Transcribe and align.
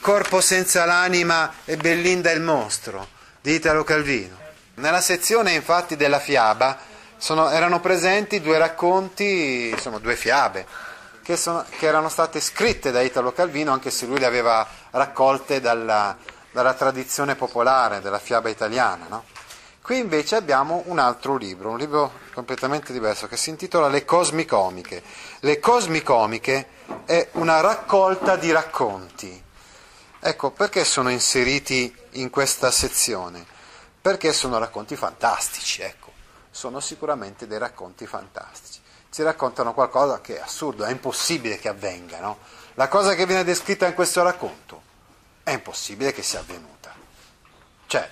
Corpo 0.00 0.40
senza 0.40 0.84
l'anima 0.84 1.52
e 1.64 1.76
Bellinda 1.76 2.30
il 2.30 2.40
mostro 2.40 3.08
di 3.40 3.54
Italo 3.54 3.84
Calvino? 3.84 4.36
Nella 4.74 5.00
sezione 5.00 5.52
infatti 5.52 5.96
della 5.96 6.20
fiaba 6.20 6.78
sono, 7.16 7.50
erano 7.50 7.80
presenti 7.80 8.40
due 8.40 8.58
racconti, 8.58 9.70
insomma 9.70 9.98
due 9.98 10.16
fiabe, 10.16 10.66
che, 11.22 11.36
sono, 11.36 11.64
che, 11.68 11.86
erano 11.86 12.08
state 12.08 12.40
scritte 12.40 12.90
da 12.90 13.02
Italo 13.02 13.32
Calvino 13.32 13.72
anche 13.72 13.90
se 13.90 14.06
lui 14.06 14.18
le 14.18 14.26
aveva 14.26 14.66
raccolte 14.90 15.60
dalla, 15.60 16.16
dalla 16.52 16.74
tradizione 16.74 17.34
popolare 17.34 18.00
della 18.00 18.20
fiaba 18.20 18.48
italiana. 18.48 19.06
No? 19.08 19.24
Qui 19.82 19.98
invece 19.98 20.36
abbiamo 20.36 20.84
un 20.86 21.00
altro 21.00 21.36
libro, 21.36 21.70
un 21.70 21.78
libro 21.78 22.12
completamente 22.32 22.92
diverso 22.92 23.26
che 23.26 23.36
si 23.36 23.50
intitola 23.50 23.88
Le 23.88 24.04
Cosmicomiche. 24.04 25.02
Le 25.40 25.58
Cosmicomiche 25.58 26.68
è 27.04 27.28
una 27.32 27.60
raccolta 27.60 28.36
di 28.36 28.52
racconti. 28.52 29.46
Ecco, 30.20 30.50
perché 30.50 30.84
sono 30.84 31.10
inseriti 31.10 31.94
in 32.12 32.28
questa 32.28 32.72
sezione? 32.72 33.46
Perché 34.00 34.32
sono 34.32 34.58
racconti 34.58 34.96
fantastici, 34.96 35.82
ecco, 35.82 36.12
sono 36.50 36.80
sicuramente 36.80 37.46
dei 37.46 37.58
racconti 37.58 38.06
fantastici. 38.06 38.80
Ci 39.10 39.22
raccontano 39.22 39.72
qualcosa 39.74 40.20
che 40.20 40.38
è 40.38 40.40
assurdo, 40.40 40.84
è 40.84 40.90
impossibile 40.90 41.58
che 41.58 41.68
avvenga, 41.68 42.18
no? 42.20 42.38
La 42.74 42.88
cosa 42.88 43.14
che 43.14 43.26
viene 43.26 43.44
descritta 43.44 43.86
in 43.86 43.94
questo 43.94 44.22
racconto 44.22 44.82
è 45.44 45.52
impossibile 45.52 46.12
che 46.12 46.22
sia 46.22 46.40
avvenuta. 46.40 46.94
Cioè, 47.86 48.10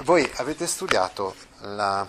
voi 0.00 0.30
avete 0.36 0.66
studiato 0.66 1.34
la, 1.60 2.06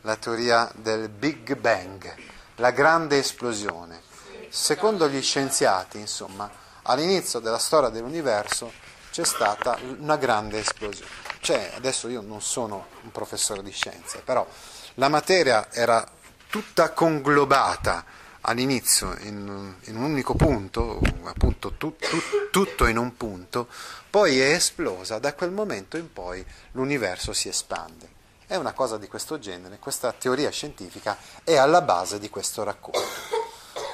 la 0.00 0.16
teoria 0.16 0.70
del 0.74 1.08
Big 1.10 1.54
Bang, 1.56 2.14
la 2.56 2.70
grande 2.70 3.18
esplosione. 3.18 4.02
Secondo 4.48 5.08
gli 5.08 5.22
scienziati, 5.22 5.98
insomma, 5.98 6.50
all'inizio 6.82 7.38
della 7.38 7.58
storia 7.58 7.88
dell'universo 7.88 8.72
c'è 9.10 9.24
stata 9.24 9.78
una 9.98 10.16
grande 10.16 10.60
esplosione. 10.60 11.10
Cioè, 11.40 11.72
adesso 11.76 12.08
io 12.08 12.20
non 12.20 12.40
sono 12.40 12.86
un 13.02 13.10
professore 13.10 13.62
di 13.62 13.72
scienze, 13.72 14.20
però 14.24 14.46
la 14.94 15.08
materia 15.08 15.70
era 15.72 16.06
tutta 16.48 16.90
conglobata 16.92 18.04
all'inizio 18.42 19.16
in, 19.20 19.74
in 19.84 19.96
un 19.96 20.02
unico 20.02 20.34
punto, 20.34 21.00
appunto 21.24 21.72
tu, 21.72 21.96
tu, 21.96 22.18
tutto 22.50 22.86
in 22.86 22.96
un 22.96 23.16
punto, 23.16 23.68
poi 24.10 24.40
è 24.40 24.52
esplosa, 24.52 25.18
da 25.18 25.34
quel 25.34 25.50
momento 25.50 25.96
in 25.96 26.12
poi 26.12 26.44
l'universo 26.72 27.32
si 27.32 27.48
espande. 27.48 28.20
È 28.46 28.56
una 28.56 28.72
cosa 28.72 28.98
di 28.98 29.08
questo 29.08 29.38
genere, 29.38 29.78
questa 29.78 30.12
teoria 30.12 30.50
scientifica 30.50 31.16
è 31.44 31.56
alla 31.56 31.80
base 31.80 32.18
di 32.18 32.28
questo 32.28 32.62
racconto. 32.64 33.00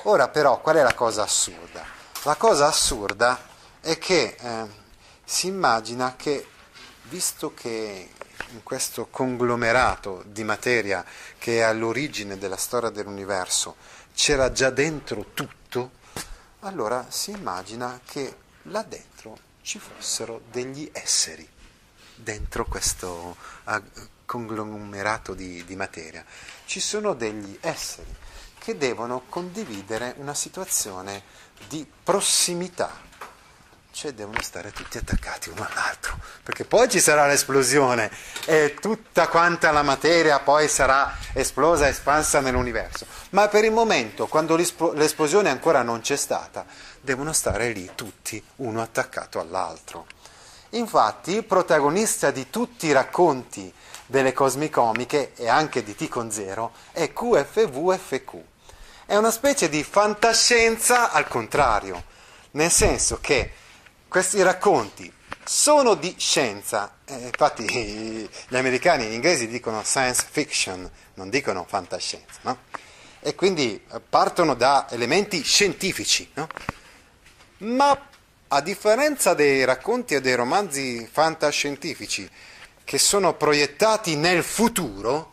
Ora 0.05 0.28
però 0.28 0.60
qual 0.60 0.76
è 0.76 0.82
la 0.82 0.94
cosa 0.94 1.22
assurda? 1.22 1.97
La 2.24 2.34
cosa 2.34 2.66
assurda 2.66 3.38
è 3.80 3.96
che 3.96 4.36
eh, 4.38 4.66
si 5.24 5.46
immagina 5.46 6.16
che, 6.16 6.46
visto 7.04 7.54
che 7.54 8.10
in 8.50 8.62
questo 8.64 9.06
conglomerato 9.06 10.24
di 10.26 10.42
materia 10.42 11.04
che 11.38 11.58
è 11.58 11.60
all'origine 11.60 12.36
della 12.36 12.56
storia 12.56 12.90
dell'universo 12.90 13.76
c'era 14.14 14.50
già 14.50 14.70
dentro 14.70 15.26
tutto, 15.32 15.92
allora 16.60 17.06
si 17.08 17.30
immagina 17.30 18.00
che 18.04 18.36
là 18.62 18.82
dentro 18.82 19.38
ci 19.62 19.78
fossero 19.78 20.42
degli 20.50 20.90
esseri, 20.92 21.48
dentro 22.16 22.64
questo 22.64 23.36
conglomerato 24.26 25.34
di, 25.34 25.64
di 25.64 25.76
materia. 25.76 26.24
Ci 26.64 26.80
sono 26.80 27.14
degli 27.14 27.56
esseri 27.60 28.12
che 28.58 28.76
devono 28.76 29.22
condividere 29.28 30.14
una 30.18 30.34
situazione 30.34 31.22
di 31.66 31.86
prossimità, 32.02 32.91
cioè 33.91 34.12
devono 34.12 34.41
stare 34.42 34.70
tutti 34.70 34.96
attaccati 34.96 35.48
uno 35.48 35.66
all'altro, 35.69 36.19
perché 36.42 36.64
poi 36.64 36.88
ci 36.88 37.00
sarà 37.00 37.26
l'esplosione 37.26 38.10
e 38.44 38.76
tutta 38.80 39.28
quanta 39.28 39.72
la 39.72 39.82
materia 39.82 40.38
poi 40.38 40.69
sarà 40.69 41.16
esplosa, 41.32 41.88
espansa 41.88 42.41
nell'universo. 42.41 43.06
Ma 43.30 43.48
per 43.48 43.64
il 43.64 43.72
momento, 43.72 44.26
quando 44.26 44.54
l'esplosione 44.56 45.50
ancora 45.50 45.82
non 45.82 46.00
c'è 46.00 46.16
stata, 46.16 46.64
devono 47.00 47.32
stare 47.32 47.72
lì 47.72 47.90
tutti 47.94 48.42
uno 48.56 48.80
attaccato 48.80 49.40
all'altro. 49.40 50.06
Infatti, 50.70 51.32
il 51.32 51.44
protagonista 51.44 52.30
di 52.30 52.50
tutti 52.50 52.86
i 52.86 52.92
racconti 52.92 53.72
delle 54.06 54.32
cosmicomiche 54.32 55.32
e 55.34 55.48
anche 55.48 55.82
di 55.82 55.94
T 55.94 56.08
con 56.08 56.30
zero 56.30 56.72
è 56.92 57.12
QFVFQ. 57.12 58.36
È 59.08 59.16
una 59.16 59.30
specie 59.30 59.70
di 59.70 59.82
fantascienza 59.84 61.10
al 61.12 61.26
contrario, 61.28 62.04
nel 62.50 62.70
senso 62.70 63.20
che 63.22 63.52
questi 64.06 64.42
racconti 64.42 65.10
sono 65.42 65.94
di 65.94 66.14
scienza, 66.19 66.96
eh, 67.06 67.14
infatti 67.14 67.64
gli 67.64 68.54
americani 68.54 69.06
e 69.06 69.08
gli 69.08 69.14
inglesi 69.14 69.48
dicono 69.48 69.82
science 69.82 70.26
fiction, 70.30 70.91
non 71.14 71.30
dicono 71.30 71.64
fantascienza, 71.66 72.41
no? 72.42 72.58
e 73.20 73.34
quindi 73.34 73.82
partono 74.10 74.52
da 74.52 74.86
elementi 74.91 75.42
scientifici, 75.42 76.30
no? 76.34 76.46
ma 77.60 77.98
a 78.48 78.60
differenza 78.60 79.32
dei 79.32 79.64
racconti 79.64 80.16
e 80.16 80.20
dei 80.20 80.34
romanzi 80.34 81.08
fantascientifici 81.10 82.30
che 82.84 82.98
sono 82.98 83.32
proiettati 83.32 84.16
nel 84.16 84.44
futuro, 84.44 85.32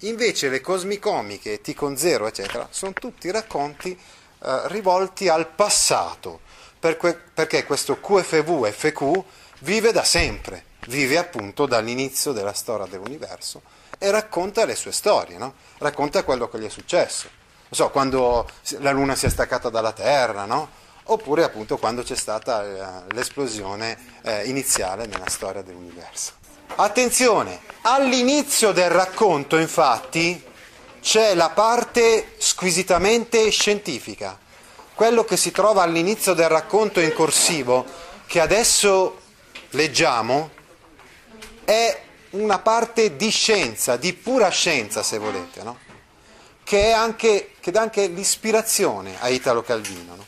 invece 0.00 0.48
le 0.48 0.60
cosmicomiche, 0.60 1.60
T 1.60 1.74
con 1.74 1.96
zero, 1.96 2.26
eccetera, 2.26 2.68
sono 2.70 2.92
tutti 2.92 3.30
racconti 3.30 3.92
eh, 3.92 4.68
rivolti 4.68 5.28
al 5.28 5.48
passato, 5.48 6.40
perché, 6.78 7.18
perché 7.32 7.64
questo 7.64 7.98
QFV 8.00 8.70
FQ 8.70 9.22
vive 9.60 9.92
da 9.92 10.04
sempre, 10.04 10.64
vive 10.88 11.16
appunto 11.16 11.66
dall'inizio 11.66 12.32
della 12.32 12.52
storia 12.52 12.86
dell'universo 12.86 13.62
e 13.98 14.10
racconta 14.10 14.64
le 14.64 14.74
sue 14.74 14.92
storie, 14.92 15.38
no? 15.38 15.54
racconta 15.78 16.24
quello 16.24 16.48
che 16.48 16.58
gli 16.58 16.66
è 16.66 16.70
successo. 16.70 17.28
Non 17.62 17.72
so, 17.72 17.90
quando 17.90 18.48
la 18.80 18.90
Luna 18.90 19.14
si 19.16 19.26
è 19.26 19.30
staccata 19.30 19.70
dalla 19.70 19.92
Terra, 19.92 20.44
no? 20.44 20.68
oppure 21.04 21.44
appunto 21.44 21.78
quando 21.78 22.02
c'è 22.02 22.16
stata 22.16 23.06
eh, 23.06 23.14
l'esplosione 23.14 24.20
eh, 24.22 24.44
iniziale 24.44 25.06
nella 25.06 25.28
storia 25.28 25.62
dell'universo. 25.62 26.32
Attenzione, 26.76 27.60
all'inizio 27.82 28.72
del 28.72 28.90
racconto 28.90 29.58
infatti 29.58 30.42
c'è 31.00 31.34
la 31.34 31.50
parte 31.50 32.34
squisitamente 32.38 33.50
scientifica, 33.50 34.38
quello 34.94 35.24
che 35.24 35.36
si 35.36 35.50
trova 35.50 35.82
all'inizio 35.82 36.34
del 36.34 36.48
racconto 36.48 37.00
in 37.00 37.12
corsivo, 37.12 37.84
che 38.26 38.40
adesso 38.40 39.20
leggiamo, 39.70 40.50
è 41.64 42.00
una 42.30 42.58
parte 42.58 43.16
di 43.16 43.30
scienza, 43.30 43.96
di 43.96 44.12
pura 44.12 44.48
scienza 44.48 45.02
se 45.02 45.18
volete, 45.18 45.62
no? 45.62 45.78
che, 46.64 46.92
anche, 46.92 47.52
che, 47.60 47.70
dà 47.70 47.82
anche 47.82 48.06
l'ispirazione 48.06 49.16
a 49.20 49.28
Italo 49.28 49.62
Calvino, 49.62 50.14
no? 50.14 50.26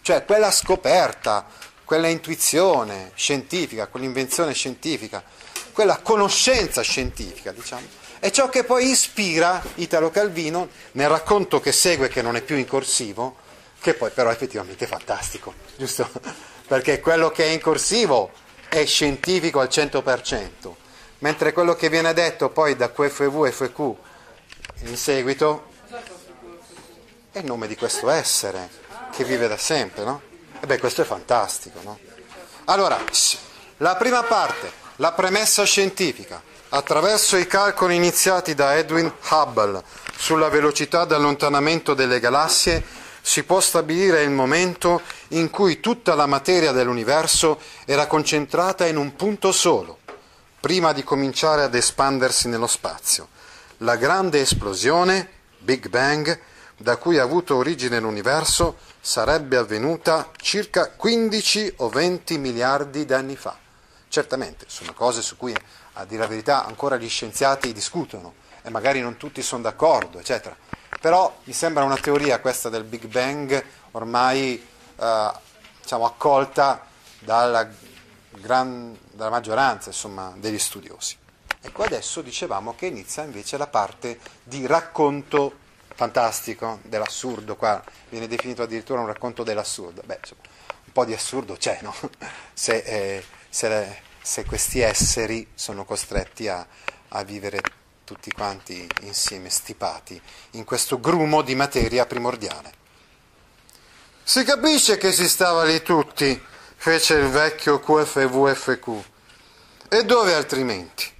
cioè 0.00 0.24
quella 0.24 0.50
scoperta, 0.50 1.46
quella 1.92 2.08
intuizione 2.08 3.10
scientifica, 3.16 3.86
quell'invenzione 3.86 4.54
scientifica, 4.54 5.22
quella 5.72 5.98
conoscenza 5.98 6.80
scientifica, 6.80 7.52
diciamo, 7.52 7.86
è 8.18 8.30
ciò 8.30 8.48
che 8.48 8.64
poi 8.64 8.88
ispira 8.88 9.62
Italo 9.74 10.08
Calvino 10.08 10.70
nel 10.92 11.10
racconto 11.10 11.60
che 11.60 11.70
segue, 11.70 12.08
che 12.08 12.22
non 12.22 12.34
è 12.34 12.40
più 12.40 12.56
in 12.56 12.66
corsivo, 12.66 13.36
che 13.78 13.92
poi 13.92 14.08
però 14.08 14.30
effettivamente 14.30 14.86
è 14.86 14.88
fantastico, 14.88 15.52
giusto? 15.76 16.08
Perché 16.66 16.98
quello 17.00 17.30
che 17.30 17.44
è 17.44 17.48
in 17.48 17.60
corsivo 17.60 18.30
è 18.70 18.86
scientifico 18.86 19.60
al 19.60 19.68
100%, 19.70 20.72
mentre 21.18 21.52
quello 21.52 21.74
che 21.74 21.90
viene 21.90 22.14
detto 22.14 22.48
poi 22.48 22.74
da 22.74 22.90
QFV 22.90 23.44
e 23.44 23.52
FQ 23.52 23.94
in 24.84 24.96
seguito 24.96 25.66
è 27.32 27.40
il 27.40 27.44
nome 27.44 27.66
di 27.66 27.76
questo 27.76 28.08
essere 28.08 28.70
che 29.10 29.24
vive 29.24 29.46
da 29.46 29.58
sempre, 29.58 30.04
no? 30.04 30.31
E 30.62 30.66
beh, 30.66 30.78
questo 30.78 31.02
è 31.02 31.04
fantastico, 31.04 31.80
no? 31.82 31.98
Allora, 32.66 32.96
la 33.78 33.96
prima 33.96 34.22
parte, 34.22 34.70
la 34.96 35.10
premessa 35.10 35.64
scientifica, 35.64 36.40
attraverso 36.68 37.36
i 37.36 37.48
calcoli 37.48 37.96
iniziati 37.96 38.54
da 38.54 38.76
Edwin 38.76 39.12
Hubble 39.30 39.82
sulla 40.16 40.48
velocità 40.50 41.04
di 41.04 41.14
allontanamento 41.14 41.94
delle 41.94 42.20
galassie, 42.20 42.80
si 43.20 43.42
può 43.42 43.58
stabilire 43.58 44.22
il 44.22 44.30
momento 44.30 45.02
in 45.30 45.50
cui 45.50 45.80
tutta 45.80 46.14
la 46.14 46.26
materia 46.26 46.70
dell'universo 46.70 47.58
era 47.84 48.06
concentrata 48.06 48.86
in 48.86 48.98
un 48.98 49.16
punto 49.16 49.50
solo, 49.50 49.98
prima 50.60 50.92
di 50.92 51.02
cominciare 51.02 51.62
ad 51.64 51.74
espandersi 51.74 52.46
nello 52.46 52.68
spazio. 52.68 53.26
La 53.78 53.96
grande 53.96 54.42
esplosione, 54.42 55.28
Big 55.58 55.88
Bang, 55.88 56.38
da 56.82 56.96
cui 56.96 57.18
ha 57.18 57.22
avuto 57.22 57.56
origine 57.56 58.00
l'universo, 58.00 58.76
sarebbe 59.00 59.56
avvenuta 59.56 60.30
circa 60.36 60.90
15 60.90 61.74
o 61.76 61.88
20 61.88 62.38
miliardi 62.38 63.04
di 63.04 63.12
anni 63.12 63.36
fa. 63.36 63.56
Certamente 64.08 64.64
sono 64.68 64.92
cose 64.92 65.22
su 65.22 65.36
cui, 65.36 65.54
a 65.94 66.04
dire 66.04 66.22
la 66.22 66.26
verità, 66.26 66.66
ancora 66.66 66.96
gli 66.96 67.08
scienziati 67.08 67.72
discutono 67.72 68.34
e 68.62 68.70
magari 68.70 69.00
non 69.00 69.16
tutti 69.16 69.42
sono 69.42 69.62
d'accordo, 69.62 70.18
eccetera. 70.18 70.56
Però 71.00 71.32
mi 71.44 71.52
sembra 71.52 71.84
una 71.84 71.96
teoria 71.96 72.40
questa 72.40 72.68
del 72.68 72.82
Big 72.82 73.06
Bang 73.06 73.64
ormai 73.92 74.54
eh, 74.96 75.32
diciamo, 75.80 76.04
accolta 76.04 76.84
dalla, 77.20 77.68
gran, 78.30 78.96
dalla 79.12 79.30
maggioranza 79.30 79.90
insomma, 79.90 80.32
degli 80.36 80.58
studiosi. 80.58 81.16
Ecco, 81.60 81.84
adesso 81.84 82.22
dicevamo 82.22 82.74
che 82.74 82.86
inizia 82.86 83.22
invece 83.22 83.56
la 83.56 83.68
parte 83.68 84.18
di 84.42 84.66
racconto 84.66 85.60
fantastico 85.94 86.80
dell'assurdo, 86.82 87.56
qua 87.56 87.82
viene 88.08 88.26
definito 88.26 88.62
addirittura 88.62 89.00
un 89.00 89.06
racconto 89.06 89.42
dell'assurdo. 89.42 90.02
Beh, 90.04 90.18
insomma, 90.20 90.40
un 90.84 90.92
po' 90.92 91.04
di 91.04 91.12
assurdo 91.12 91.54
c'è, 91.54 91.78
no? 91.82 91.94
Se, 92.52 92.76
eh, 92.78 93.24
se, 93.48 94.02
se 94.20 94.44
questi 94.44 94.80
esseri 94.80 95.48
sono 95.54 95.84
costretti 95.84 96.48
a, 96.48 96.66
a 97.08 97.22
vivere 97.24 97.60
tutti 98.04 98.30
quanti 98.30 98.86
insieme 99.02 99.48
stipati 99.48 100.20
in 100.52 100.64
questo 100.64 101.00
grumo 101.00 101.42
di 101.42 101.54
materia 101.54 102.06
primordiale. 102.06 102.80
Si 104.22 104.44
capisce 104.44 104.96
che 104.96 105.12
si 105.12 105.28
stava 105.28 105.64
lì 105.64 105.82
tutti, 105.82 106.40
fece 106.76 107.14
il 107.14 107.28
vecchio 107.28 107.80
QFVFQ. 107.80 109.04
E 109.88 110.04
dove 110.04 110.34
altrimenti? 110.34 111.10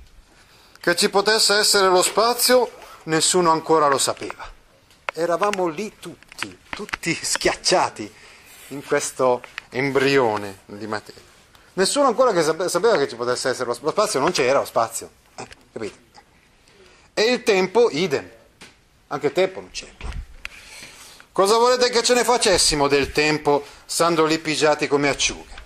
Che 0.80 0.96
ci 0.96 1.08
potesse 1.08 1.56
essere 1.56 1.88
lo 1.88 2.02
spazio, 2.02 2.70
nessuno 3.04 3.50
ancora 3.50 3.88
lo 3.88 3.98
sapeva 3.98 4.60
eravamo 5.14 5.66
lì 5.66 5.92
tutti, 5.98 6.56
tutti 6.70 7.14
schiacciati 7.20 8.12
in 8.68 8.84
questo 8.84 9.42
embrione 9.70 10.60
di 10.66 10.86
materia. 10.86 11.20
Nessuno 11.74 12.06
ancora 12.06 12.32
che 12.32 12.42
sapeva 12.42 12.96
che 12.98 13.08
ci 13.08 13.16
potesse 13.16 13.48
essere 13.50 13.66
lo 13.66 13.90
spazio, 13.90 14.20
non 14.20 14.32
c'era 14.32 14.58
lo 14.58 14.64
spazio, 14.64 15.10
eh, 15.36 15.46
capite? 15.72 16.00
E 17.14 17.22
il 17.22 17.42
tempo, 17.42 17.88
idem, 17.90 18.28
anche 19.08 19.26
il 19.26 19.32
tempo 19.32 19.60
non 19.60 19.70
c'era. 19.70 20.20
Cosa 21.32 21.56
volete 21.56 21.88
che 21.88 22.02
ce 22.02 22.12
ne 22.12 22.24
facessimo 22.24 22.88
del 22.88 23.10
tempo 23.10 23.64
stando 23.86 24.26
lì 24.26 24.38
pigiati 24.38 24.86
come 24.86 25.08
acciughe? 25.08 25.60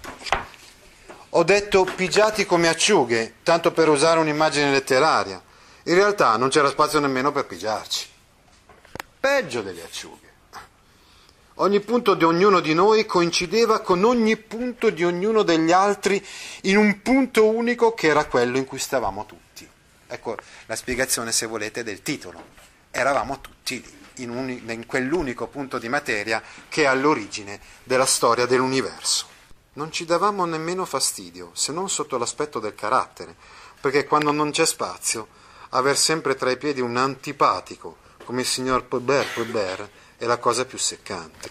Ho 1.30 1.42
detto 1.42 1.84
pigiati 1.84 2.46
come 2.46 2.68
acciughe, 2.68 3.34
tanto 3.42 3.72
per 3.72 3.88
usare 3.88 4.20
un'immagine 4.20 4.70
letteraria. 4.70 5.42
In 5.84 5.94
realtà 5.94 6.36
non 6.36 6.50
c'era 6.50 6.68
spazio 6.68 7.00
nemmeno 7.00 7.32
per 7.32 7.46
pigiarci 7.46 8.14
peggio 9.26 9.60
delle 9.60 9.82
acciughe. 9.82 10.34
Ogni 11.54 11.80
punto 11.80 12.14
di 12.14 12.22
ognuno 12.22 12.60
di 12.60 12.74
noi 12.74 13.06
coincideva 13.06 13.80
con 13.80 14.04
ogni 14.04 14.36
punto 14.36 14.88
di 14.90 15.02
ognuno 15.02 15.42
degli 15.42 15.72
altri 15.72 16.24
in 16.62 16.76
un 16.76 17.02
punto 17.02 17.48
unico 17.48 17.92
che 17.92 18.06
era 18.06 18.26
quello 18.26 18.56
in 18.56 18.64
cui 18.64 18.78
stavamo 18.78 19.26
tutti. 19.26 19.68
Ecco 20.06 20.36
la 20.66 20.76
spiegazione, 20.76 21.32
se 21.32 21.46
volete, 21.46 21.82
del 21.82 22.02
titolo. 22.02 22.40
Eravamo 22.92 23.40
tutti 23.40 23.82
in, 24.18 24.30
un, 24.30 24.48
in 24.48 24.86
quell'unico 24.86 25.48
punto 25.48 25.78
di 25.78 25.88
materia 25.88 26.40
che 26.68 26.82
è 26.82 26.86
all'origine 26.86 27.58
della 27.82 28.06
storia 28.06 28.46
dell'universo. 28.46 29.26
Non 29.72 29.90
ci 29.90 30.04
davamo 30.04 30.44
nemmeno 30.44 30.84
fastidio, 30.84 31.50
se 31.52 31.72
non 31.72 31.90
sotto 31.90 32.16
l'aspetto 32.16 32.60
del 32.60 32.76
carattere, 32.76 33.34
perché 33.80 34.04
quando 34.04 34.30
non 34.30 34.52
c'è 34.52 34.64
spazio, 34.64 35.26
aver 35.70 35.96
sempre 35.96 36.36
tra 36.36 36.52
i 36.52 36.56
piedi 36.56 36.80
un 36.80 36.96
antipatico, 36.96 38.04
come 38.26 38.40
il 38.40 38.46
signor 38.46 38.86
Pebert 38.86 39.34
Pebert 39.34 39.88
è 40.18 40.24
la 40.24 40.38
cosa 40.38 40.64
più 40.64 40.78
seccante. 40.78 41.48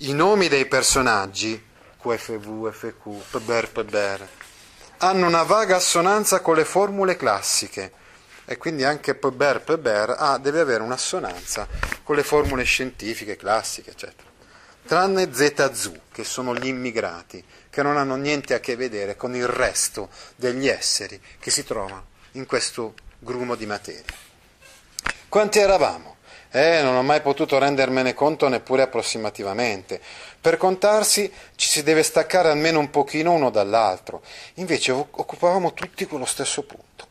I 0.00 0.12
nomi 0.12 0.48
dei 0.48 0.66
personaggi, 0.66 1.60
QFV, 1.98 2.70
FQ, 2.70 3.30
Pebert 3.30 3.72
Pebert, 3.72 4.28
hanno 4.98 5.26
una 5.26 5.42
vaga 5.42 5.76
assonanza 5.76 6.40
con 6.40 6.56
le 6.56 6.66
formule 6.66 7.16
classiche 7.16 7.92
e 8.44 8.58
quindi 8.58 8.84
anche 8.84 9.14
Pebert 9.14 9.64
Pebert 9.64 10.16
ah, 10.18 10.36
deve 10.36 10.60
avere 10.60 10.82
un'assonanza 10.82 11.66
con 12.02 12.14
le 12.14 12.22
formule 12.22 12.64
scientifiche, 12.64 13.36
classiche, 13.36 13.92
eccetera. 13.92 14.28
Tranne 14.84 15.32
ZZ, 15.32 15.92
che 16.12 16.24
sono 16.24 16.54
gli 16.54 16.66
immigrati, 16.66 17.42
che 17.70 17.82
non 17.82 17.96
hanno 17.96 18.16
niente 18.16 18.52
a 18.52 18.60
che 18.60 18.76
vedere 18.76 19.16
con 19.16 19.34
il 19.34 19.46
resto 19.46 20.10
degli 20.36 20.68
esseri 20.68 21.18
che 21.38 21.50
si 21.50 21.64
trovano 21.64 22.08
in 22.32 22.44
questo 22.44 22.92
grumo 23.18 23.54
di 23.54 23.64
materia. 23.64 24.31
Quanti 25.32 25.60
eravamo? 25.60 26.16
Eh, 26.50 26.82
non 26.82 26.94
ho 26.94 27.02
mai 27.02 27.22
potuto 27.22 27.58
rendermene 27.58 28.12
conto 28.12 28.48
neppure 28.48 28.82
approssimativamente. 28.82 29.98
Per 30.38 30.58
contarsi 30.58 31.32
ci 31.56 31.68
si 31.68 31.82
deve 31.82 32.02
staccare 32.02 32.50
almeno 32.50 32.80
un 32.80 32.90
pochino 32.90 33.32
uno 33.32 33.48
dall'altro. 33.48 34.20
Invece 34.56 34.92
occupavamo 34.92 35.72
tutti 35.72 36.04
quello 36.04 36.26
stesso 36.26 36.64
punto. 36.64 37.06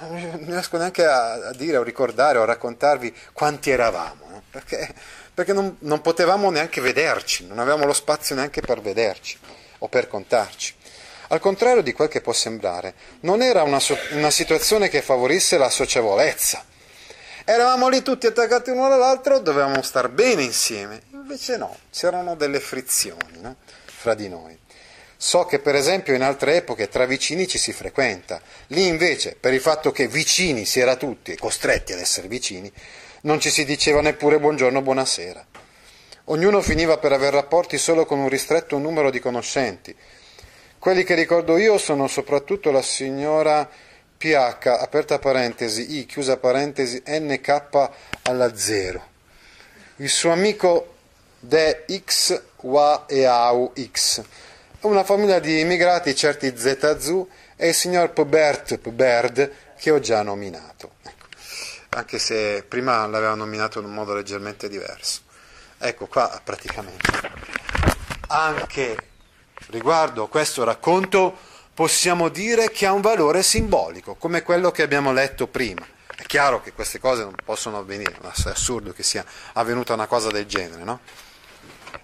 Non 0.00 0.44
riesco 0.44 0.76
neanche 0.76 1.06
a, 1.06 1.50
dire, 1.56 1.78
o 1.78 1.82
ricordare, 1.82 2.36
o 2.36 2.42
a 2.42 2.44
raccontarvi 2.44 3.16
quanti 3.32 3.70
eravamo, 3.70 4.26
no? 4.28 4.42
perché, 4.50 4.92
perché 5.32 5.54
non, 5.54 5.78
non 5.78 6.02
potevamo 6.02 6.50
neanche 6.50 6.82
vederci, 6.82 7.46
non 7.46 7.58
avevamo 7.58 7.86
lo 7.86 7.94
spazio 7.94 8.34
neanche 8.34 8.60
per 8.60 8.82
vederci 8.82 9.38
o 9.78 9.88
per 9.88 10.08
contarci. 10.08 10.74
Al 11.28 11.40
contrario 11.40 11.80
di 11.80 11.94
quel 11.94 12.08
che 12.08 12.20
può 12.20 12.34
sembrare, 12.34 12.92
non 13.20 13.40
era 13.40 13.62
una, 13.62 13.80
una 14.10 14.30
situazione 14.30 14.90
che 14.90 15.00
favorisse 15.00 15.56
la 15.56 15.70
socievolezza 15.70 16.62
Eravamo 17.48 17.86
lì 17.86 18.02
tutti 18.02 18.26
attaccati 18.26 18.70
uno 18.70 18.86
all'altro, 18.86 19.38
dovevamo 19.38 19.80
star 19.80 20.08
bene 20.08 20.42
insieme. 20.42 21.02
Invece 21.12 21.56
no, 21.56 21.76
c'erano 21.92 22.34
delle 22.34 22.58
frizioni 22.58 23.38
no? 23.40 23.54
fra 23.84 24.14
di 24.14 24.28
noi. 24.28 24.58
So 25.16 25.44
che 25.44 25.60
per 25.60 25.76
esempio 25.76 26.12
in 26.12 26.22
altre 26.22 26.56
epoche 26.56 26.88
tra 26.88 27.06
vicini 27.06 27.46
ci 27.46 27.56
si 27.56 27.72
frequenta, 27.72 28.40
lì 28.68 28.88
invece 28.88 29.36
per 29.38 29.54
il 29.54 29.60
fatto 29.60 29.92
che 29.92 30.08
vicini 30.08 30.64
si 30.64 30.80
era 30.80 30.96
tutti 30.96 31.30
e 31.30 31.36
costretti 31.36 31.92
ad 31.92 32.00
essere 32.00 32.26
vicini, 32.26 32.70
non 33.20 33.38
ci 33.38 33.50
si 33.50 33.64
diceva 33.64 34.00
neppure 34.00 34.40
buongiorno, 34.40 34.82
buonasera. 34.82 35.46
Ognuno 36.24 36.60
finiva 36.62 36.98
per 36.98 37.12
aver 37.12 37.32
rapporti 37.32 37.78
solo 37.78 38.06
con 38.06 38.18
un 38.18 38.28
ristretto 38.28 38.76
numero 38.78 39.08
di 39.08 39.20
conoscenti. 39.20 39.94
Quelli 40.80 41.04
che 41.04 41.14
ricordo 41.14 41.56
io 41.58 41.78
sono 41.78 42.08
soprattutto 42.08 42.72
la 42.72 42.82
signora 42.82 43.70
ph 44.16 44.66
aperta 44.66 45.18
parentesi 45.18 45.98
i 45.98 46.06
chiusa 46.06 46.36
parentesi 46.36 47.02
nk 47.06 47.90
alla 48.22 48.56
0. 48.56 49.14
Il 49.96 50.08
suo 50.08 50.32
amico 50.32 50.94
de 51.38 51.84
x, 52.04 52.42
y 52.60 53.00
e 53.06 53.24
au 53.24 53.72
x. 53.78 54.22
Una 54.80 55.04
famiglia 55.04 55.38
di 55.38 55.60
immigrati, 55.60 56.14
certi 56.14 56.52
ZZ, 56.56 57.24
e 57.56 57.68
il 57.68 57.74
signor 57.74 58.10
Pobert 58.10 58.78
Poberd 58.78 59.50
che 59.78 59.90
ho 59.90 60.00
già 60.00 60.22
nominato. 60.22 60.92
Ecco. 61.02 61.26
Anche 61.90 62.18
se 62.18 62.64
prima 62.66 63.06
l'aveva 63.06 63.34
nominato 63.34 63.78
in 63.78 63.86
un 63.86 63.94
modo 63.94 64.14
leggermente 64.14 64.68
diverso. 64.68 65.22
Ecco 65.78 66.06
qua 66.06 66.40
praticamente. 66.42 67.10
Anche 68.28 68.96
riguardo 69.68 70.28
questo 70.28 70.64
racconto 70.64 71.54
possiamo 71.76 72.30
dire 72.30 72.70
che 72.70 72.86
ha 72.86 72.92
un 72.92 73.02
valore 73.02 73.42
simbolico, 73.42 74.14
come 74.14 74.40
quello 74.40 74.70
che 74.70 74.80
abbiamo 74.80 75.12
letto 75.12 75.46
prima. 75.46 75.86
È 76.16 76.22
chiaro 76.22 76.62
che 76.62 76.72
queste 76.72 76.98
cose 76.98 77.22
non 77.22 77.34
possono 77.44 77.76
avvenire, 77.76 78.16
è 78.18 78.48
assurdo 78.48 78.94
che 78.94 79.02
sia 79.02 79.22
avvenuta 79.52 79.92
una 79.92 80.06
cosa 80.06 80.30
del 80.30 80.46
genere, 80.46 80.84
no? 80.84 81.00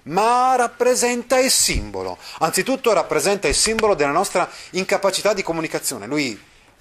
ma 0.05 0.55
rappresenta 0.57 1.39
il 1.39 1.51
simbolo. 1.51 2.19
Anzitutto 2.41 2.93
rappresenta 2.93 3.49
il 3.49 3.55
simbolo 3.55 3.95
della 3.95 4.11
nostra 4.11 4.47
incapacità 4.73 5.33
di 5.33 5.43
comunicazione. 5.43 6.07
Lui 6.07 6.39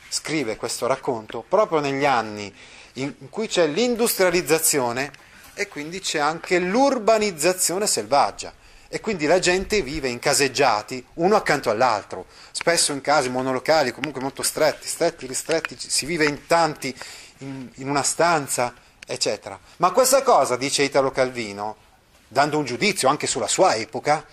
scrive 0.10 0.58
questo 0.58 0.86
racconto 0.86 1.46
proprio 1.48 1.80
negli 1.80 2.04
anni 2.04 2.54
in 2.96 3.30
cui 3.30 3.48
c'è 3.48 3.68
l'industrializzazione 3.68 5.14
e 5.54 5.70
quindi 5.70 6.02
c'è 6.02 6.20
anche 6.20 6.60
l'urbanizzazione 6.60 7.88
selvaggia 7.88 8.60
e 8.94 9.00
quindi 9.00 9.26
la 9.26 9.40
gente 9.40 9.82
vive 9.82 10.10
in 10.10 10.20
caseggiati 10.20 11.04
uno 11.14 11.38
accanto 11.38 11.70
all'altro, 11.70 12.26
spesso 12.52 12.92
in 12.92 13.00
case 13.00 13.30
monolocali, 13.30 13.94
comunque 13.94 14.20
molto 14.20 14.44
stretti, 14.44 14.86
stretti, 14.86 15.26
ristretti, 15.28 15.78
si 15.80 16.06
vive 16.06 16.26
in 16.26 16.46
tanti 16.46 16.94
in, 17.38 17.70
in 17.76 17.88
una 17.90 18.04
stanza, 18.04 18.74
eccetera. 19.08 19.58
Ma 19.78 19.92
questa 19.92 20.24
cosa, 20.24 20.58
dice 20.58 20.84
Italo 20.84 21.10
Calvino, 21.10 21.78
dando 22.28 22.58
un 22.58 22.66
giudizio 22.66 23.08
anche 23.08 23.28
sulla 23.28 23.48
sua 23.48 23.76
epoca, 23.76 24.26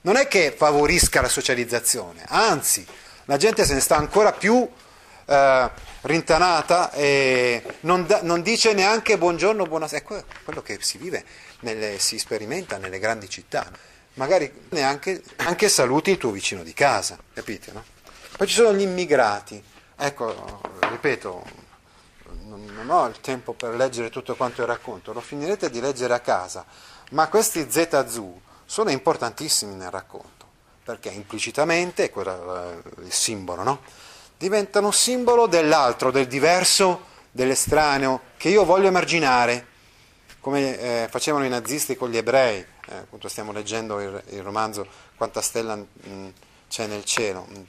non 0.00 0.16
è 0.16 0.26
che 0.26 0.52
favorisca 0.56 1.20
la 1.20 1.28
socializzazione, 1.28 2.24
anzi, 2.26 2.84
la 3.26 3.36
gente 3.36 3.64
se 3.64 3.74
ne 3.74 3.80
sta 3.80 3.94
ancora 3.94 4.32
più 4.32 4.68
eh, 5.26 5.70
rintanata 6.00 6.90
e 6.90 7.62
non, 7.82 8.04
da, 8.04 8.18
non, 8.22 8.42
dice 8.42 8.72
neanche 8.72 9.16
buongiorno, 9.16 9.64
buonasera, 9.64 10.04
è 10.04 10.24
quello 10.42 10.60
che 10.60 10.78
si 10.80 10.98
vive, 10.98 11.24
nelle, 11.60 12.00
si 12.00 12.18
sperimenta 12.18 12.78
nelle 12.78 12.98
grandi 12.98 13.28
città 13.28 13.90
magari 14.14 14.52
neanche 14.70 15.22
anche 15.36 15.68
saluti 15.68 16.10
il 16.10 16.18
tuo 16.18 16.30
vicino 16.30 16.62
di 16.62 16.72
casa, 16.72 17.18
capite? 17.32 17.72
No? 17.72 17.84
Poi 18.36 18.46
ci 18.46 18.54
sono 18.54 18.74
gli 18.74 18.82
immigrati, 18.82 19.62
ecco, 19.96 20.60
ripeto, 20.80 21.44
non 22.82 22.88
ho 22.88 23.06
il 23.06 23.20
tempo 23.20 23.52
per 23.52 23.74
leggere 23.74 24.10
tutto 24.10 24.34
quanto 24.34 24.62
il 24.62 24.66
racconto, 24.66 25.12
lo 25.12 25.20
finirete 25.20 25.70
di 25.70 25.80
leggere 25.80 26.14
a 26.14 26.20
casa, 26.20 26.64
ma 27.10 27.28
questi 27.28 27.66
ZZU 27.70 28.40
sono 28.64 28.90
importantissimi 28.90 29.74
nel 29.74 29.90
racconto, 29.90 30.46
perché 30.84 31.10
implicitamente, 31.10 32.10
quello 32.10 32.82
il 32.98 33.12
simbolo, 33.12 33.62
no? 33.62 33.80
diventano 34.36 34.90
simbolo 34.90 35.46
dell'altro, 35.46 36.10
del 36.10 36.26
diverso, 36.26 37.10
dell'estraneo, 37.30 38.22
che 38.36 38.48
io 38.48 38.64
voglio 38.64 38.88
emarginare, 38.88 39.66
come 40.40 40.78
eh, 40.78 41.08
facevano 41.08 41.44
i 41.44 41.48
nazisti 41.48 41.96
con 41.96 42.10
gli 42.10 42.16
ebrei, 42.16 42.66
eh, 42.92 42.98
appunto 42.98 43.28
stiamo 43.28 43.52
leggendo 43.52 44.00
il, 44.00 44.22
il 44.30 44.42
romanzo 44.42 44.86
Quanta 45.16 45.40
stella 45.40 45.76
mm, 45.76 46.28
c'è 46.68 46.86
nel 46.86 47.04
cielo, 47.04 47.46
mm, 47.50 47.62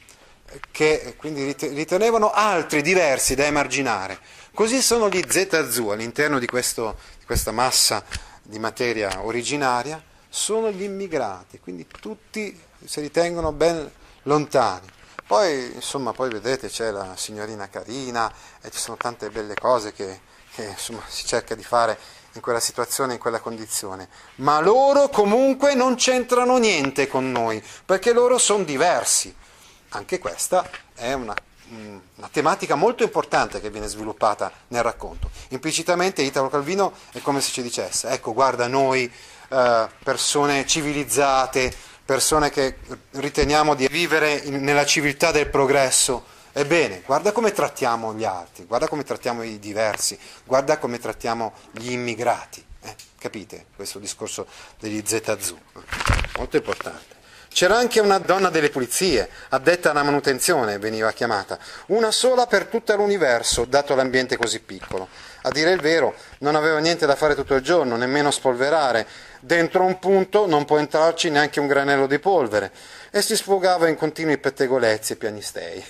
che 0.71 1.15
quindi 1.17 1.55
ritenevano 1.59 2.31
altri 2.31 2.81
diversi 2.81 3.35
da 3.35 3.45
emarginare. 3.45 4.19
Così 4.53 4.81
sono 4.81 5.09
gli 5.09 5.23
ZZU 5.25 5.87
all'interno 5.87 6.39
di, 6.39 6.45
questo, 6.45 6.97
di 7.17 7.25
questa 7.25 7.51
massa 7.51 8.03
di 8.41 8.59
materia 8.59 9.23
originaria, 9.23 10.01
sono 10.29 10.69
gli 10.71 10.83
immigrati, 10.83 11.59
quindi 11.59 11.87
tutti 11.87 12.59
si 12.85 12.99
ritengono 13.01 13.51
ben 13.51 13.89
lontani. 14.23 14.87
Poi, 15.25 15.73
insomma, 15.73 16.11
poi 16.11 16.29
vedete 16.29 16.67
c'è 16.67 16.91
la 16.91 17.15
signorina 17.15 17.69
carina 17.69 18.31
e 18.61 18.69
ci 18.69 18.77
sono 18.77 18.97
tante 18.97 19.29
belle 19.29 19.55
cose 19.55 19.93
che, 19.93 20.19
che 20.53 20.65
insomma, 20.65 21.01
si 21.07 21.25
cerca 21.25 21.55
di 21.55 21.63
fare 21.63 21.97
in 22.33 22.41
quella 22.41 22.59
situazione, 22.59 23.13
in 23.13 23.19
quella 23.19 23.39
condizione, 23.39 24.07
ma 24.35 24.59
loro 24.59 25.09
comunque 25.09 25.75
non 25.75 25.95
c'entrano 25.95 26.57
niente 26.57 27.07
con 27.07 27.31
noi, 27.31 27.63
perché 27.85 28.13
loro 28.13 28.37
sono 28.37 28.63
diversi. 28.63 29.33
Anche 29.89 30.17
questa 30.17 30.67
è 30.95 31.13
una, 31.13 31.35
una 32.15 32.29
tematica 32.31 32.75
molto 32.75 33.03
importante 33.03 33.61
che 33.61 33.69
viene 33.69 33.87
sviluppata 33.87 34.51
nel 34.69 34.81
racconto. 34.81 35.29
Implicitamente 35.49 36.23
Italo 36.23 36.49
Calvino 36.49 36.93
è 37.11 37.21
come 37.21 37.41
se 37.41 37.51
ci 37.51 37.61
dicesse, 37.61 38.09
ecco 38.09 38.33
guarda 38.33 38.67
noi 38.67 39.11
eh, 39.49 39.87
persone 40.03 40.65
civilizzate, 40.65 41.73
persone 42.05 42.49
che 42.49 42.77
riteniamo 43.11 43.75
di 43.75 43.87
vivere 43.87 44.33
in, 44.33 44.63
nella 44.63 44.85
civiltà 44.85 45.31
del 45.31 45.49
progresso, 45.49 46.25
Ebbene, 46.55 47.01
guarda 47.03 47.31
come 47.31 47.51
trattiamo 47.51 48.13
gli 48.13 48.25
altri, 48.25 48.65
guarda 48.65 48.87
come 48.87 49.03
trattiamo 49.03 49.41
i 49.41 49.57
diversi, 49.57 50.19
guarda 50.45 50.77
come 50.77 50.99
trattiamo 50.99 51.51
gli 51.71 51.91
immigrati. 51.91 52.63
Eh, 52.83 52.95
capite 53.17 53.65
questo 53.75 53.97
discorso 53.97 54.45
degli 54.79 55.01
ZZU? 55.03 55.57
Molto 56.37 56.55
importante. 56.55 57.21
C'era 57.51 57.75
anche 57.75 57.99
una 57.99 58.19
donna 58.19 58.49
delle 58.49 58.69
pulizie, 58.69 59.29
addetta 59.49 59.89
alla 59.89 60.03
manutenzione, 60.03 60.77
veniva 60.77 61.11
chiamata, 61.11 61.57
una 61.87 62.11
sola 62.11 62.45
per 62.45 62.65
tutto 62.65 62.95
l'universo, 62.95 63.65
dato 63.65 63.95
l'ambiente 63.95 64.37
così 64.37 64.59
piccolo. 64.59 65.07
A 65.43 65.49
dire 65.49 65.71
il 65.71 65.81
vero, 65.81 66.13
non 66.39 66.55
aveva 66.55 66.77
niente 66.79 67.07
da 67.07 67.15
fare 67.15 67.33
tutto 67.33 67.55
il 67.55 67.61
giorno, 67.61 67.95
nemmeno 67.95 68.29
spolverare. 68.29 69.07
Dentro 69.39 69.83
un 69.83 69.97
punto 69.97 70.45
non 70.47 70.65
può 70.65 70.77
entrarci 70.77 71.29
neanche 71.31 71.59
un 71.59 71.67
granello 71.67 72.07
di 72.07 72.19
polvere 72.19 72.71
e 73.11 73.21
si 73.21 73.35
sfogava 73.35 73.87
in 73.87 73.97
continui 73.97 74.37
pettegolezzi 74.37 75.13
e 75.13 75.15
pianistei 75.15 75.85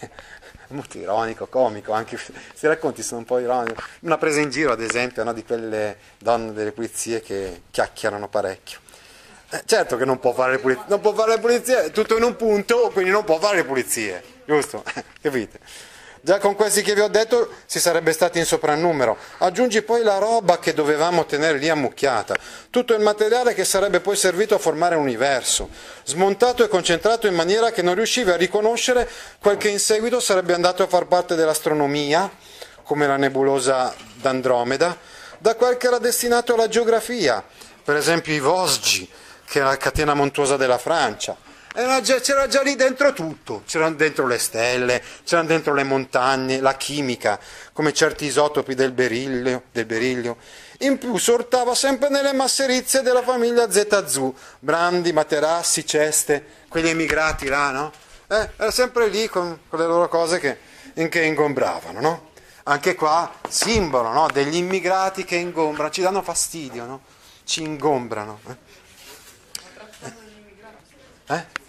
molto 0.73 0.97
ironico, 0.97 1.47
comico, 1.47 1.93
anche 1.93 2.17
se 2.17 2.67
racconti 2.67 3.01
sono 3.01 3.19
un 3.19 3.25
po' 3.25 3.39
ironico. 3.39 3.81
Una 4.01 4.17
presa 4.17 4.41
in 4.41 4.49
giro, 4.49 4.71
ad 4.71 4.81
esempio, 4.81 5.23
no, 5.23 5.33
di 5.33 5.43
quelle 5.43 5.97
donne 6.17 6.53
delle 6.53 6.71
pulizie 6.71 7.21
che 7.21 7.63
chiacchierano 7.71 8.27
parecchio. 8.27 8.79
Eh, 9.49 9.61
certo 9.65 9.97
che 9.97 10.05
non 10.05 10.19
può 10.19 10.33
fare 10.33 10.53
le 10.53 10.59
pulizie, 10.59 10.85
non 10.87 10.99
può 10.99 11.13
fare 11.13 11.35
le 11.35 11.39
pulizie, 11.39 11.91
tutto 11.91 12.17
in 12.17 12.23
un 12.23 12.35
punto, 12.35 12.89
quindi 12.91 13.11
non 13.11 13.23
può 13.23 13.39
fare 13.39 13.57
le 13.57 13.63
pulizie, 13.63 14.23
giusto? 14.45 14.83
Capite? 15.21 15.59
Già 16.25 16.39
con 16.39 16.55
questi 16.55 16.83
che 16.83 16.93
vi 16.93 17.01
ho 17.01 17.09
detto 17.09 17.49
si 17.65 17.81
sarebbe 17.81 18.13
stati 18.13 18.39
in 18.39 18.45
soprannumero. 18.45 19.17
Aggiungi 19.39 19.81
poi 19.81 20.03
la 20.03 20.19
roba 20.19 20.57
che 20.57 20.73
dovevamo 20.73 21.25
tenere 21.25 21.57
lì 21.57 21.67
ammucchiata, 21.67 22.37
tutto 22.69 22.93
il 22.93 23.01
materiale 23.01 23.53
che 23.53 23.65
sarebbe 23.65 23.99
poi 23.99 24.15
servito 24.15 24.55
a 24.55 24.57
formare 24.57 24.95
l'universo, 24.95 25.67
smontato 26.05 26.63
e 26.63 26.69
concentrato 26.69 27.27
in 27.27 27.35
maniera 27.35 27.71
che 27.71 27.81
non 27.81 27.95
riuscivi 27.95 28.29
a 28.29 28.37
riconoscere 28.37 29.05
quel 29.41 29.57
che 29.57 29.67
in 29.67 29.79
seguito 29.79 30.21
sarebbe 30.21 30.53
andato 30.53 30.81
a 30.81 30.87
far 30.87 31.07
parte 31.07 31.35
dell'astronomia, 31.35 32.31
come 32.83 33.05
la 33.05 33.17
nebulosa 33.17 33.93
d'Andromeda, 34.13 34.97
da 35.39 35.55
quel 35.55 35.75
che 35.75 35.87
era 35.87 35.97
destinato 35.97 36.53
alla 36.53 36.69
geografia, 36.69 37.43
per 37.83 37.97
esempio 37.97 38.33
i 38.33 38.39
Vosgi, 38.39 39.11
che 39.43 39.59
è 39.59 39.63
la 39.63 39.75
catena 39.75 40.13
montuosa 40.13 40.55
della 40.55 40.77
Francia 40.77 41.51
Già, 41.73 42.19
c'era 42.19 42.45
già 42.45 42.61
lì 42.61 42.75
dentro 42.75 43.13
tutto, 43.13 43.63
c'erano 43.65 43.95
dentro 43.95 44.27
le 44.27 44.37
stelle, 44.37 45.01
c'erano 45.23 45.47
dentro 45.47 45.73
le 45.73 45.83
montagne, 45.83 46.59
la 46.59 46.75
chimica, 46.75 47.39
come 47.73 47.93
certi 47.93 48.25
isotopi 48.25 48.75
del 48.75 48.91
berilio, 48.91 49.63
del 49.71 49.87
beriglio. 49.87 50.37
In 50.81 50.99
più 50.99 51.17
sortava 51.17 51.73
sempre 51.73 52.09
nelle 52.09 52.31
masserizie 52.31 53.01
della 53.01 53.23
famiglia 53.23 53.71
ZZU, 53.71 54.35
brandi, 54.59 55.13
materassi, 55.13 55.83
ceste, 55.83 56.45
quegli 56.69 56.89
emigrati 56.89 57.47
là, 57.47 57.71
no? 57.71 57.91
Eh, 58.27 58.49
era 58.55 58.69
sempre 58.71 59.07
lì 59.07 59.27
con, 59.27 59.61
con 59.67 59.79
le 59.79 59.87
loro 59.87 60.07
cose 60.07 60.37
che, 60.37 60.57
in 60.95 61.09
che 61.09 61.23
ingombravano, 61.23 61.99
no? 61.99 62.31
Anche 62.65 62.93
qua, 62.93 63.33
simbolo 63.49 64.11
no? 64.11 64.27
degli 64.31 64.57
immigrati 64.57 65.25
che 65.25 65.37
ingombrano, 65.37 65.89
ci 65.89 66.01
danno 66.01 66.21
fastidio, 66.21 66.85
no? 66.85 67.01
Ci 67.43 67.63
ingombrano. 67.63 68.41
Eh? 68.47 68.55
Eh? 71.33 71.61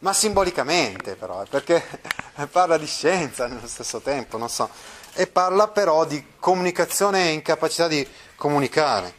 Ma 0.00 0.12
simbolicamente 0.12 1.16
però, 1.16 1.44
perché 1.48 1.82
parla 2.50 2.78
di 2.78 2.86
scienza 2.86 3.46
nello 3.46 3.66
stesso 3.66 4.00
tempo, 4.00 4.38
non 4.38 4.48
so, 4.48 4.68
e 5.14 5.26
parla 5.26 5.68
però 5.68 6.04
di 6.04 6.24
comunicazione 6.38 7.28
e 7.28 7.32
incapacità 7.32 7.88
di 7.88 8.06
comunicare. 8.36 9.14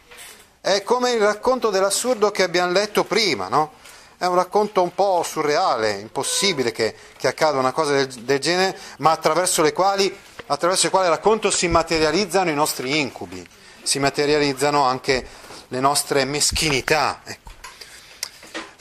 È 0.62 0.82
come 0.84 1.12
il 1.12 1.22
racconto 1.22 1.70
dell'assurdo 1.70 2.32
che 2.32 2.44
abbiamo 2.44 2.72
letto 2.72 3.04
prima, 3.04 3.50
no? 3.50 3.74
È 4.18 4.26
un 4.26 4.36
racconto 4.36 4.82
un 4.82 4.94
po' 4.94 5.24
surreale, 5.24 6.00
impossibile 6.00 6.72
che, 6.72 6.94
che 7.18 7.28
accada 7.28 7.58
una 7.58 7.72
cosa 7.72 7.94
del, 7.94 8.08
del 8.08 8.40
genere, 8.40 8.78
ma 8.98 9.12
attraverso 9.12 9.70
quali, 9.72 10.14
attraverso 10.48 10.88
il 10.88 10.92
quale 10.92 11.10
racconto 11.10 11.52
si 11.52 11.68
materializzano 11.68 12.50
i 12.50 12.56
nostri 12.56 13.00
incubi, 13.00 13.46
si 13.82 14.00
materializzano 14.00 14.84
anche 14.84 15.26
le 15.68 15.80
nostre 15.80 16.26
meschinità. 16.26 17.22
Ecco. 17.24 17.49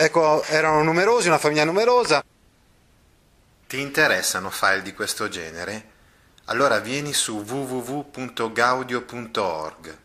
Ecco, 0.01 0.45
erano 0.45 0.85
numerosi, 0.85 1.27
una 1.27 1.39
famiglia 1.39 1.65
numerosa. 1.65 2.23
Ti 3.67 3.81
interessano 3.81 4.49
file 4.49 4.83
di 4.83 4.95
questo 4.95 5.29
genere? 5.29 5.87
Allora 6.45 6.79
vieni 6.79 7.13
su 7.13 7.43
www.gaudio.org 7.45 9.99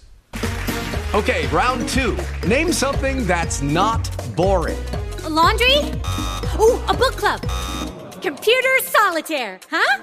Okay, 1.13 1.49
round 1.53 1.89
2. 1.89 2.17
Name 2.49 2.73
something 2.73 3.25
that's 3.27 3.61
not 3.61 4.11
boring. 4.35 4.83
A 5.23 5.29
laundry? 5.29 6.01
Ooh, 6.59 6.83
a 6.89 6.95
book 6.95 7.15
club. 7.15 7.39
Computer 8.21 8.83
solitaire, 8.83 9.61
huh? 9.71 10.03